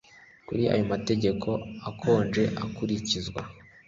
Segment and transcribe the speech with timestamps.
[0.45, 1.49] Kure yamategeko
[1.89, 3.41] akonje akurikizwa